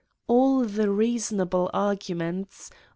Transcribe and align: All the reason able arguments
All 0.25 0.65
the 0.65 0.89
reason 0.89 1.39
able 1.39 1.69
arguments 1.75 2.71